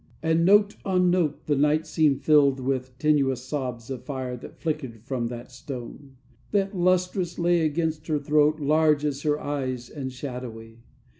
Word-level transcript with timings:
And 0.23 0.43
note 0.43 0.77
on 0.83 1.11
note 1.11 1.45
The 1.45 1.55
night 1.55 1.85
seemed 1.85 2.23
filled 2.23 2.59
with 2.59 2.97
tenuous 2.97 3.43
sobs 3.45 3.91
Of 3.91 4.03
fire 4.03 4.35
that 4.35 4.59
flickered 4.59 5.03
from 5.03 5.27
that 5.27 5.51
stone, 5.51 6.17
That, 6.49 6.75
lustrous, 6.75 7.37
lay 7.37 7.61
against 7.61 8.07
her 8.07 8.17
throat, 8.17 8.59
Large 8.59 9.05
as 9.05 9.21
her 9.21 9.39
eyes, 9.39 9.91
and 9.91 10.11
shadowy. 10.11 10.79